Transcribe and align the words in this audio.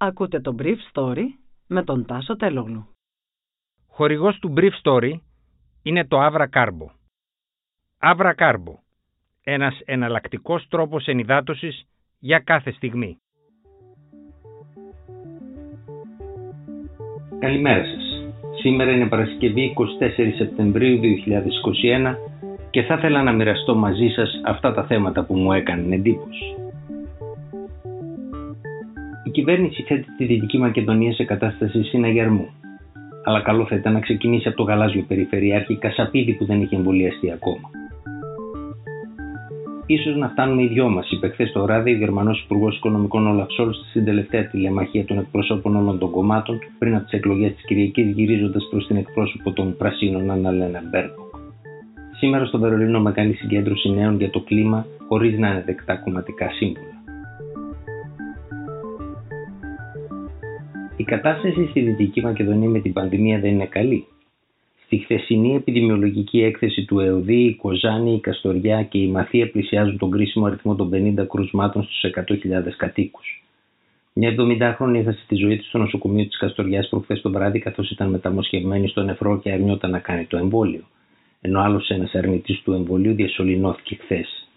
Ακούτε 0.00 0.40
το 0.40 0.54
Brief 0.58 0.76
Story 0.92 1.24
με 1.66 1.84
τον 1.84 2.06
Τάσο 2.06 2.36
Τελόγλου. 2.36 2.86
Χορηγός 3.86 4.38
του 4.38 4.54
Brief 4.56 4.70
Story 4.82 5.12
είναι 5.82 6.04
το 6.04 6.26
Avra 6.26 6.46
Carbo. 6.52 6.86
Avra 8.00 8.34
Carbo. 8.34 8.74
Ένας 9.44 9.80
εναλλακτικός 9.84 10.66
τρόπος 10.68 11.06
ενυδάτωσης 11.06 11.86
για 12.18 12.38
κάθε 12.38 12.70
στιγμή. 12.70 13.18
Καλημέρα 17.38 17.84
σας. 17.84 18.32
Σήμερα 18.60 18.90
είναι 18.90 19.08
Παρασκευή 19.08 19.62
24 19.62 20.34
Σεπτεμβρίου 20.36 21.00
2021 21.00 22.16
και 22.70 22.82
θα 22.82 22.94
ήθελα 22.94 23.22
να 23.22 23.32
μοιραστώ 23.32 23.74
μαζί 23.74 24.08
σας 24.08 24.40
αυτά 24.44 24.72
τα 24.74 24.84
θέματα 24.84 25.24
που 25.24 25.34
μου 25.36 25.52
έκαναν 25.52 25.92
εντύπωση 25.92 26.58
κυβέρνηση 29.30 29.82
θέτει 29.82 30.06
τη 30.16 30.24
Δυτική 30.24 30.58
Μακεδονία 30.58 31.12
σε 31.12 31.24
κατάσταση 31.24 31.82
συναγερμού. 31.82 32.48
Αλλά 33.24 33.40
καλό 33.40 33.66
θα 33.66 33.74
ήταν 33.74 33.92
να 33.92 34.00
ξεκινήσει 34.00 34.48
από 34.48 34.56
το 34.56 34.62
γαλάζιο 34.62 35.04
περιφερειάρχη 35.08 35.76
Κασαπίδη 35.76 36.32
που 36.32 36.44
δεν 36.44 36.62
έχει 36.62 36.74
εμβολιαστεί 36.74 37.30
ακόμα. 37.30 37.70
Ίσως 39.86 40.16
να 40.16 40.28
φτάνουμε 40.28 40.62
οι 40.62 40.66
δυο 40.66 40.88
μας, 40.88 41.10
είπε 41.10 41.28
χθες 41.28 41.52
το 41.52 41.62
βράδυ 41.62 41.92
ο 41.92 41.96
Γερμανός 41.96 42.42
Υπουργός 42.44 42.76
Οικονομικών 42.76 43.26
Όλαφ 43.26 43.52
Σολτς 43.52 43.86
στην 43.90 44.04
τελευταία 44.04 44.46
τηλεμαχία 44.46 45.04
των 45.04 45.18
εκπροσώπων 45.18 45.76
όλων 45.76 45.98
των 45.98 46.10
κομμάτων 46.10 46.58
πριν 46.78 46.94
από 46.94 47.04
τις 47.04 47.12
εκλογές 47.12 47.52
της 47.54 47.64
Κυριακής, 47.64 48.10
γυρίζοντας 48.10 48.68
προς 48.70 48.86
την 48.86 48.96
εκπρόσωπο 48.96 49.52
των 49.52 49.76
Πρασίνων 49.76 50.30
Αναλένα 50.30 50.82
Μπέρμποκ. 50.90 51.34
Σήμερα 52.18 52.44
στο 52.44 52.58
Βερολίνο 52.58 53.00
με 53.00 53.12
κάνει 53.12 53.32
συγκέντρωση 53.32 53.90
νέων 53.90 54.16
για 54.16 54.30
το 54.30 54.40
κλίμα 54.40 54.86
χωρίς 55.08 55.38
να 55.38 55.48
είναι 55.48 55.62
δεκτά 55.66 55.96
κομματικά 55.96 56.50
σύμβολα. 56.50 56.97
Η 60.98 61.04
κατάσταση 61.04 61.66
στη 61.70 61.80
Δυτική 61.80 62.20
Μακεδονία 62.20 62.68
με 62.68 62.80
την 62.80 62.92
πανδημία 62.92 63.38
δεν 63.38 63.50
είναι 63.50 63.66
καλή. 63.66 64.06
Στη 64.84 64.98
χθεσινή 64.98 65.54
επιδημιολογική 65.54 66.42
έκθεση 66.42 66.84
του 66.84 67.00
ΕΟΔΗ, 67.00 67.44
η 67.44 67.54
Κοζάνη, 67.54 68.14
η 68.14 68.20
Καστοριά 68.20 68.82
και 68.82 68.98
η 68.98 69.06
Μαθία 69.06 69.50
πλησιάζουν 69.50 69.98
τον 69.98 70.10
κρίσιμο 70.10 70.46
αριθμό 70.46 70.74
των 70.74 70.90
50 70.92 71.26
κρουσμάτων 71.28 71.82
στους 71.82 72.10
100.000 72.14 72.76
κατοίκους. 72.76 73.44
Μια 74.12 74.34
70χρονη 74.38 74.94
έχασε 74.94 75.24
τη 75.28 75.34
ζωή 75.34 75.56
της 75.56 75.66
στο 75.66 75.78
νοσοκομείο 75.78 76.26
της 76.26 76.38
Καστοριάς 76.38 76.88
προχθές 76.88 77.20
το 77.20 77.30
βράδυ, 77.30 77.58
καθώς 77.58 77.90
ήταν 77.90 78.10
μεταμοσχευμένη 78.10 78.88
στο 78.88 79.02
νεφρό 79.02 79.38
και 79.38 79.52
αρνιόταν 79.52 79.90
να 79.90 79.98
κάνει 79.98 80.24
το 80.24 80.36
εμβόλιο. 80.36 80.84
Ενώ 81.40 81.60
άλλος 81.60 81.88
ένας 81.88 82.14
αρνητής 82.14 82.62
του 82.62 82.72
εμβολίου 82.72 83.14
διασωληνώθηκε 83.14 83.96
χθες. 84.00 84.48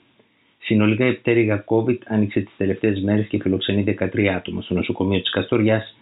Συνολικά 0.59 1.05
η 1.05 1.13
πτέρυγα 1.13 1.63
COVID 1.67 1.97
άνοιξε 2.07 2.39
τις 2.39 2.53
τελευταίες 2.57 3.01
μέρες 3.01 3.27
και 3.27 3.39
φιλοξενεί 3.41 3.83
13 3.83 4.27
άτομα 4.27 4.61
στο 4.61 4.73
νοσοκομείο 4.73 5.19
της 5.21 5.29
Καστοριάς, 5.29 5.95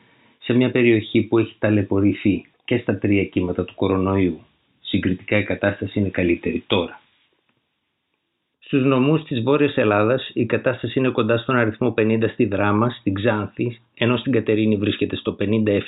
σε 0.49 0.55
μια 0.55 0.71
περιοχή 0.71 1.21
που 1.21 1.37
έχει 1.37 1.55
ταλαιπωρηθεί 1.59 2.45
και 2.65 2.77
στα 2.77 2.97
τρία 2.97 3.25
κύματα 3.25 3.65
του 3.65 3.75
κορονοϊού. 3.75 4.39
Συγκριτικά 4.81 5.37
η 5.37 5.43
κατάσταση 5.43 5.99
είναι 5.99 6.09
καλύτερη 6.09 6.63
τώρα. 6.67 7.01
Στους 8.59 8.83
νομούς 8.83 9.23
της 9.23 9.41
Βόρειας 9.41 9.77
Ελλάδας 9.77 10.31
η 10.33 10.45
κατάσταση 10.45 10.99
είναι 10.99 11.09
κοντά 11.09 11.37
στον 11.37 11.55
αριθμό 11.55 11.93
50 11.97 12.29
στη 12.33 12.45
Δράμα, 12.45 12.89
στην 12.89 13.13
Ξάνθη, 13.13 13.79
ενώ 13.93 14.17
στην 14.17 14.31
Κατερίνη 14.31 14.75
βρίσκεται 14.75 15.15
στο 15.15 15.35
57 15.39 15.79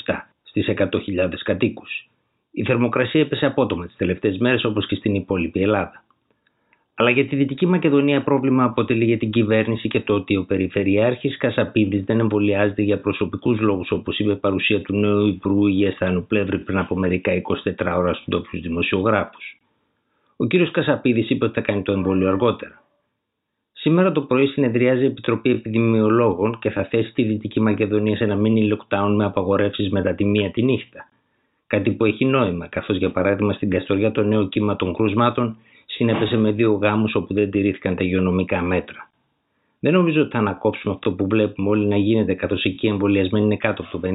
στις 0.43 0.67
100.000 0.67 1.43
κατοίκους. 1.43 2.09
Η 2.51 2.63
θερμοκρασία 2.63 3.21
έπεσε 3.21 3.45
απότομα 3.45 3.85
τις 3.85 3.95
τελευταίες 3.95 4.37
μέρες 4.37 4.63
όπως 4.63 4.87
και 4.87 4.95
στην 4.95 5.15
υπόλοιπη 5.15 5.61
Ελλάδα. 5.61 6.03
Αλλά 7.01 7.09
για 7.09 7.27
τη 7.27 7.35
Δυτική 7.35 7.65
Μακεδονία 7.65 8.23
πρόβλημα 8.23 8.63
αποτελεί 8.63 9.05
για 9.05 9.17
την 9.17 9.31
κυβέρνηση 9.31 9.87
και 9.87 9.99
το 9.99 10.13
ότι 10.13 10.35
ο 10.35 10.43
Περιφερειάρχης 10.43 11.37
Κασαπίδης 11.37 12.03
δεν 12.03 12.19
εμβολιάζεται 12.19 12.81
για 12.81 12.99
προσωπικούς 12.99 13.59
λόγους 13.59 13.91
όπως 13.91 14.19
είπε 14.19 14.35
παρουσία 14.35 14.81
του 14.81 14.93
νέου 14.95 15.27
Υπουργού 15.27 15.67
Υγείας 15.67 15.95
Θανοπλεύρη 15.95 16.59
πριν 16.59 16.77
από 16.77 16.95
μερικά 16.95 17.31
24 17.41 17.97
ώρα 17.97 18.13
στους 18.13 18.25
ντόπιου 18.29 18.61
δημοσιογράφους. 18.61 19.59
Ο 20.35 20.45
κύριος 20.45 20.71
Κασαπίδης 20.71 21.29
είπε 21.29 21.45
ότι 21.45 21.53
θα 21.53 21.61
κάνει 21.61 21.81
το 21.81 21.91
εμβόλιο 21.91 22.27
αργότερα. 22.27 22.81
Σήμερα 23.71 24.11
το 24.11 24.21
πρωί 24.21 24.47
συνεδριάζει 24.47 25.03
η 25.03 25.05
Επιτροπή 25.05 25.49
Επιδημιολόγων 25.49 26.59
και 26.59 26.69
θα 26.69 26.83
θέσει 26.83 27.13
τη 27.13 27.23
Δυτική 27.23 27.59
Μακεδονία 27.59 28.15
σε 28.15 28.23
ένα 28.23 28.37
mini 28.41 28.73
lockdown 28.73 29.13
με 29.15 29.25
απαγορεύσεις 29.25 29.89
μετά 29.89 30.15
τη 30.15 30.25
μία 30.25 30.51
τη 30.51 30.63
νύχτα. 30.63 31.09
Κάτι 31.67 31.91
που 31.91 32.05
έχει 32.05 32.25
νόημα, 32.25 32.67
καθώς 32.67 32.97
για 32.97 33.11
παράδειγμα 33.11 33.53
στην 33.53 33.69
Καστοριά 33.69 34.11
το 34.11 34.23
νέο 34.23 34.47
κύμα 34.47 34.75
των 34.75 34.93
κρούσματων 34.93 35.57
συνέπεσε 36.01 36.37
με 36.37 36.51
δύο 36.51 36.73
γάμους 36.73 37.15
όπου 37.15 37.33
δεν 37.33 37.51
τηρήθηκαν 37.51 37.95
τα 37.95 38.03
υγειονομικά 38.03 38.61
μέτρα. 38.61 39.09
Δεν 39.79 39.93
νομίζω 39.93 40.21
ότι 40.21 40.31
θα 40.31 40.37
ανακόψουμε 40.37 40.93
αυτό 40.93 41.11
που 41.11 41.27
βλέπουμε 41.27 41.69
όλοι 41.69 41.85
να 41.87 41.97
γίνεται 41.97 42.33
καθώς 42.33 42.63
εκεί 42.63 42.87
εμβολιασμένοι 42.87 43.45
είναι 43.45 43.57
κάτω 43.57 43.83
από 43.83 43.99
το 43.99 44.07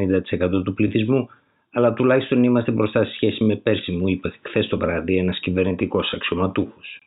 50% 0.58 0.64
του 0.64 0.74
πληθυσμού, 0.74 1.28
αλλά 1.72 1.92
τουλάχιστον 1.92 2.42
είμαστε 2.42 2.70
μπροστά 2.72 3.04
σε 3.04 3.12
σχέση 3.12 3.44
με 3.44 3.56
πέρσι, 3.56 3.92
μου 3.92 4.08
είπε 4.08 4.32
χθες 4.42 4.68
το 4.68 4.78
βράδυ 4.78 5.16
ένας 5.16 5.40
κυβερνητικός 5.40 6.12
αξιωματούχος. 6.12 7.00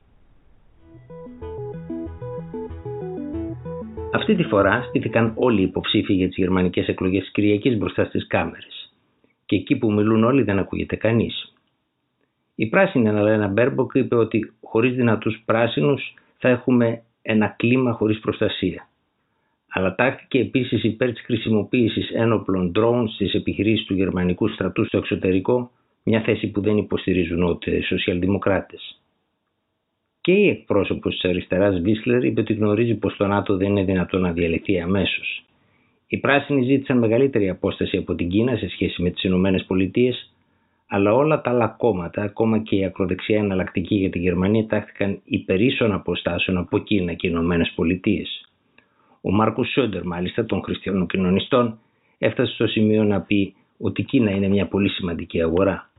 Αυτή 4.14 4.36
τη 4.36 4.44
φορά 4.44 4.86
στήθηκαν 4.88 5.32
όλοι 5.36 5.60
οι 5.60 5.64
υποψήφοι 5.64 6.14
για 6.14 6.28
τις 6.28 6.38
γερμανικές 6.38 6.88
εκλογές 6.88 7.22
της 7.22 7.32
Κυριακής 7.32 7.78
μπροστά 7.78 8.06
στις 8.06 8.28
κάμερες. 8.28 8.94
Και 9.46 9.56
εκεί 9.56 9.76
που 9.76 9.92
μιλούν 9.92 10.24
όλοι 10.24 10.44
δεν 10.44 10.60
ακούγεται 10.60 10.96
κανείς. 10.96 11.49
Η 12.62 12.66
πράσινη 12.66 13.10
Αναλένα 13.10 13.48
Μπέρμποκ 13.48 13.94
είπε 13.94 14.16
ότι 14.16 14.54
χωρίς 14.62 14.96
δυνατούς 14.96 15.42
πράσινους 15.46 16.14
θα 16.38 16.50
έχουμε 16.50 17.02
ένα 17.22 17.48
κλίμα 17.48 17.92
χωρίς 17.92 18.20
προστασία. 18.20 18.88
Αλλά 19.70 19.96
τάχθηκε 19.96 20.40
επίσης 20.40 20.84
υπέρ 20.84 21.12
της 21.12 21.22
χρησιμοποίησης 21.22 22.10
ένοπλων 22.10 22.72
drones 22.76 23.10
στις 23.14 23.34
επιχειρήσεις 23.34 23.86
του 23.86 23.94
γερμανικού 23.94 24.48
στρατού 24.48 24.86
στο 24.86 24.98
εξωτερικό, 24.98 25.72
μια 26.04 26.22
θέση 26.22 26.48
που 26.48 26.62
δεν 26.62 26.78
υποστηρίζουν 26.78 27.44
ούτε 27.44 27.72
οι 27.72 27.82
σοσιαλδημοκράτες. 27.82 29.02
Και 30.22 30.32
η 30.32 30.48
εκπρόσωπος 30.50 31.14
της 31.14 31.30
αριστεράς 31.30 31.80
Βίσλερ 31.82 32.24
είπε 32.24 32.42
ότι 32.42 32.54
γνωρίζει 32.54 32.96
πως 32.96 33.16
το 33.16 33.28
ΝΑΤΟ 33.28 33.58
δεν 33.58 33.70
είναι 33.70 33.84
δυνατό 33.84 34.18
να 34.18 34.32
διαλυθεί 34.32 34.80
αμέσως. 34.80 35.44
Οι 36.08 36.18
πράσινοι 36.18 36.66
ζήτησαν 36.66 36.98
μεγαλύτερη 36.98 37.50
απόσταση 37.50 37.98
από 37.98 38.16
την 38.16 38.30
Κίνα 38.30 38.56
σε 38.56 38.70
σχέση 38.70 39.02
με 39.02 39.10
τις 39.10 39.24
Ηνωμένες 39.24 39.64
Πολιτείες, 39.64 40.29
αλλά 40.92 41.14
όλα 41.14 41.42
τα 41.42 41.50
άλλα 41.50 41.68
κόμματα, 41.68 42.22
ακόμα 42.22 42.60
και 42.60 42.76
η 42.76 42.86
ακροδεξιά 42.86 43.38
εναλλακτική 43.38 43.96
για 43.96 44.10
τη 44.10 44.20
Γερμανία, 44.20 44.66
τάχθηκαν 44.66 45.22
υπερίσων 45.24 45.92
αποστάσεων 45.92 46.58
από 46.58 46.78
Κίνα 46.78 47.14
και 47.14 47.28
Ηνωμένες 47.28 47.72
Πολιτείες. 47.76 48.50
Ο 49.22 49.32
Μάρκος 49.32 49.72
Σόντερ, 49.72 50.06
μάλιστα 50.06 50.46
των 50.46 50.62
χριστιανών 50.64 51.08
κοινωνιστών, 51.08 51.80
έφτασε 52.18 52.54
στο 52.54 52.68
σημείο 52.68 53.04
να 53.04 53.22
πει 53.22 53.54
ότι 53.78 54.02
η 54.02 54.04
Κίνα 54.04 54.32
είναι 54.32 54.48
μια 54.48 54.68
πολύ 54.68 54.90
σημαντική 54.90 55.42
αγορά. 55.42 55.90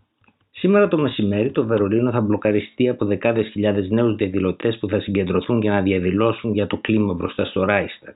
Σήμερα 0.50 0.88
το 0.88 0.98
μεσημέρι 0.98 1.50
το 1.50 1.64
Βερολίνο 1.64 2.10
θα 2.10 2.20
μπλοκαριστεί 2.20 2.88
από 2.88 3.04
δεκάδες 3.04 3.48
χιλιάδες 3.48 3.90
νέους 3.90 4.16
διαδηλωτές 4.16 4.78
που 4.78 4.88
θα 4.88 5.00
συγκεντρωθούν 5.00 5.60
για 5.60 5.72
να 5.72 5.82
διαδηλώσουν 5.82 6.52
για 6.52 6.66
το 6.66 6.76
κλίμα 6.76 7.12
μπροστά 7.12 7.44
στο 7.44 7.64
Ράιστακ. 7.64 8.14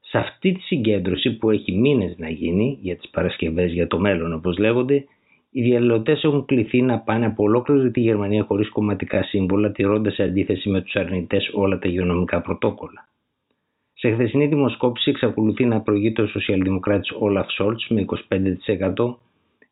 Σε 0.00 0.18
αυτή 0.18 0.52
τη 0.52 0.60
συγκέντρωση 0.60 1.30
που 1.36 1.50
έχει 1.50 1.72
μήνες 1.72 2.14
να 2.18 2.28
γίνει 2.28 2.78
για 2.82 2.96
τις 2.96 3.08
Παρασκευές 3.10 3.72
για 3.72 3.86
το 3.86 3.98
μέλλον 3.98 4.32
όπως 4.32 4.58
λέγονται, 4.58 5.04
οι 5.52 5.62
διαδηλωτέ 5.62 6.12
έχουν 6.22 6.44
κληθεί 6.44 6.82
να 6.82 6.98
πάνε 6.98 7.26
από 7.26 7.42
ολόκληρη 7.42 7.90
τη 7.90 8.00
Γερμανία 8.00 8.44
χωρίς 8.44 8.70
κομματικά 8.70 9.22
σύμβολα, 9.22 9.72
τηρώντας 9.72 10.14
σε 10.14 10.22
αντίθεση 10.22 10.68
με 10.68 10.80
τους 10.80 10.94
αρνητές 10.94 11.50
όλα 11.52 11.78
τα 11.78 11.88
υγειονομικά 11.88 12.40
πρωτόκολλα. 12.40 13.08
Σε 13.94 14.12
χθεσινή 14.12 14.46
δημοσκόπηση 14.46 15.10
εξακολουθεί 15.10 15.64
να 15.64 15.80
προηγείται 15.80 16.22
ο 16.22 16.26
σοσιαλδημοκράτης 16.26 17.10
Όλαφ 17.18 17.50
Σολτς 17.52 17.88
με 17.88 18.04
25% 18.28 19.16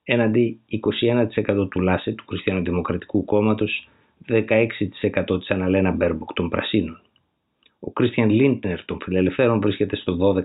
έναντι 0.04 0.60
21% 0.68 1.68
του 1.70 1.80
Λάσε 1.80 2.12
του 2.12 2.24
Χριστιανοδημοκρατικού 2.28 3.24
Κόμματος, 3.24 3.88
16% 4.28 5.38
της 5.38 5.50
Αναλένα 5.50 5.90
Μπέρμποκ 5.90 6.32
των 6.32 6.48
Πρασίνων. 6.48 7.00
Ο 7.78 7.90
Κρίστιαν 7.90 8.30
Λίντνερ 8.30 8.84
των 8.84 8.98
Φιλελευθέρων 9.02 9.60
βρίσκεται 9.60 9.96
στο 9.96 10.14
12%. 10.14 10.44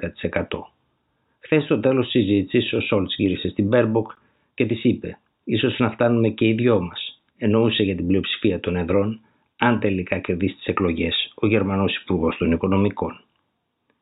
Χθες 1.39 1.63
στο 1.63 1.79
τέλος 1.79 2.11
της 2.11 2.11
συζήτησης, 2.11 2.73
ο 2.73 2.81
Σολτς 2.81 3.15
γύρισε 3.15 3.49
στην 3.49 3.67
Μπέρμποκ 3.67 4.11
και 4.53 4.65
της 4.65 4.83
είπε 4.83 5.17
ίσως 5.43 5.79
να 5.79 5.91
φτάνουμε 5.91 6.29
και 6.29 6.47
οι 6.47 6.53
δυο 6.53 6.81
μας. 6.81 7.21
Εννοούσε 7.37 7.83
για 7.83 7.95
την 7.95 8.07
πλειοψηφία 8.07 8.59
των 8.59 8.75
εδρών, 8.75 9.19
αν 9.57 9.79
τελικά 9.79 10.19
κερδίσει 10.19 10.55
τις 10.55 10.65
εκλογές 10.65 11.33
ο 11.35 11.47
Γερμανός 11.47 11.95
Υπουργός 11.95 12.37
των 12.37 12.51
Οικονομικών. 12.51 13.23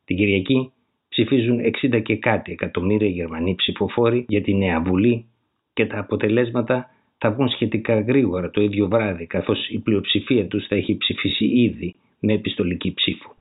Την 0.06 0.18
Κυριακή 0.18 0.72
ψηφίζουν 1.10 1.60
60 1.60 2.02
και 2.04 2.16
κάτι 2.16 2.52
εκατομμύρια 2.52 3.10
Γερμανοί 3.10 3.56
ψηφοφόροι 3.56 4.26
για 4.28 4.42
τη 4.42 4.54
νέα 4.54 4.82
Βουλή 4.82 5.26
και 5.74 5.86
τα 5.86 6.00
αποτελέσματα 6.00 6.90
θα 7.18 7.32
βγουν 7.32 7.50
σχετικά 7.50 8.00
γρήγορα 8.00 8.50
το 8.50 8.62
ίδιο 8.62 8.88
βράδυ 8.88 9.26
καθώς 9.26 9.70
η 9.70 9.80
πλειοψηφία 9.80 10.48
τους 10.48 10.68
θα 10.68 10.76
έχει 10.76 10.98
ψηφίσει 10.98 11.46
ήδη 11.46 11.96
με 12.20 12.34
επιστολική 12.34 12.94
ψήφο. 12.94 13.36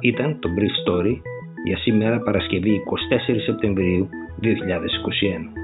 Ήταν 0.00 0.38
το 0.40 0.48
Brief 0.58 0.90
Story 0.90 1.16
για 1.64 1.76
σήμερα 1.78 2.20
Παρασκευή 2.20 2.82
24 3.30 3.42
Σεπτεμβρίου 3.46 4.08
2021. 4.42 5.61